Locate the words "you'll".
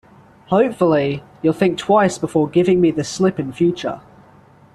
1.43-1.53